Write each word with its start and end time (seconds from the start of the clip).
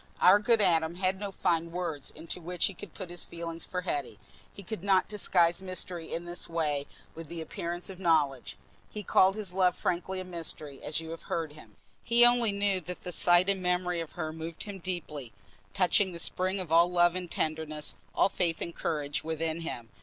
Our 0.19 0.39
good 0.39 0.61
Adam 0.61 0.95
had 0.95 1.19
no 1.19 1.31
fine 1.31 1.71
words 1.71 2.09
into 2.09 2.41
which 2.41 2.65
he 2.65 2.73
could 2.73 2.95
put 2.95 3.11
his 3.11 3.23
feeling 3.23 3.59
for 3.59 3.81
Hetty: 3.81 4.17
he 4.51 4.63
could 4.63 4.83
not 4.83 5.07
disguise 5.07 5.61
mystery 5.61 6.11
in 6.11 6.25
this 6.25 6.49
way 6.49 6.87
with 7.13 7.27
the 7.27 7.39
appearance 7.39 7.87
of 7.87 7.99
knowledge; 7.99 8.57
he 8.89 9.03
called 9.03 9.35
his 9.35 9.53
love 9.53 9.75
frankly 9.75 10.19
a 10.19 10.23
mystery, 10.25 10.81
as 10.81 11.01
you 11.01 11.11
have 11.11 11.21
heard 11.29 11.53
him. 11.53 11.75
He 12.01 12.25
only 12.25 12.51
knew 12.51 12.79
that 12.81 13.03
the 13.03 13.11
sight 13.11 13.47
and 13.47 13.61
memory 13.61 14.01
of 14.01 14.13
her 14.13 14.33
moved 14.33 14.63
him 14.63 14.79
deeply, 14.79 15.33
touching 15.71 16.13
the 16.13 16.17
spring 16.19 16.59
of 16.59 16.71
all 16.71 16.91
love 16.91 17.13
and 17.13 17.29
tenderness, 17.29 17.93
all 18.15 18.27
faith 18.29 18.59
and 18.59 18.73
courage 18.73 19.23
within 19.23 19.59
him. 19.59 19.89